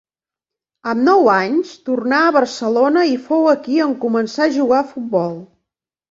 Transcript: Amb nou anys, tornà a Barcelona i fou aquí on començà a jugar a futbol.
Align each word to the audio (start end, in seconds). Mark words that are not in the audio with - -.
Amb 0.91 1.01
nou 1.07 1.27
anys, 1.33 1.73
tornà 1.89 2.21
a 2.27 2.31
Barcelona 2.37 3.03
i 3.09 3.13
fou 3.25 3.45
aquí 3.51 3.75
on 3.85 3.93
començà 4.07 4.41
a 4.47 4.53
jugar 4.55 4.79
a 4.79 4.87
futbol. 4.95 5.37